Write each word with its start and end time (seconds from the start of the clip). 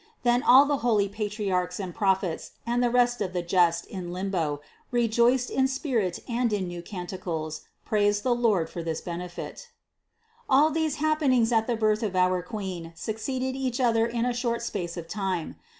Then 0.23 0.41
all 0.41 0.65
the 0.65 0.77
holy 0.77 1.07
Patriarchs 1.07 1.79
and 1.79 1.93
Prophets 1.93 2.53
and 2.65 2.81
the 2.81 2.89
rest 2.89 3.21
of 3.21 3.33
the 3.33 3.43
just 3.43 3.85
in 3.85 4.11
limbo 4.11 4.59
rejoiced 4.89 5.51
in 5.51 5.67
spirit 5.67 6.17
and 6.27 6.51
in 6.51 6.67
new 6.67 6.81
canticles 6.81 7.67
praised 7.85 8.23
the 8.23 8.33
Lord 8.33 8.67
for 8.67 8.81
this 8.81 8.99
benefit. 8.99 9.69
331. 10.49 10.57
All 10.57 10.69
these 10.71 10.95
happenings 10.95 11.51
at 11.51 11.67
the 11.67 11.75
birth 11.77 12.01
of 12.01 12.15
our 12.15 12.41
Queen 12.41 12.93
succeeded 12.95 13.55
each 13.55 13.79
other 13.79 14.07
in 14.07 14.25
a 14.25 14.33
short 14.33 14.63
space 14.63 14.97
of 14.97 15.07
time. 15.07 15.55